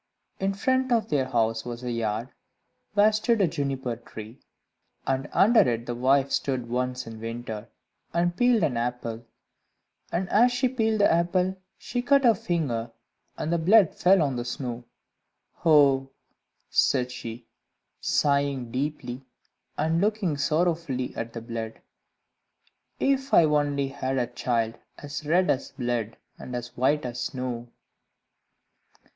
[0.39, 2.29] In front of their house was a yard,
[2.95, 4.39] where stood a Juniper tree,
[5.05, 7.69] and under it the wife stood once in winter,
[8.11, 9.23] and peeled an apple,
[10.11, 12.89] and as she peeled the apple she cut her finger,
[13.37, 14.85] and the blood fell on the snow.
[15.63, 16.09] "Oh,"
[16.71, 17.45] said she,
[17.99, 19.21] sighing deeply
[19.77, 21.79] and looking sorrowfully at the blood,
[22.99, 27.67] "if I only had a child as red as blood, and as white as snow!"